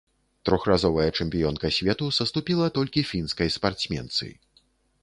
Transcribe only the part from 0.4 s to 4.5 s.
Трохразовая чэмпіёнка свету саступіла толькі фінскай спартсменцы.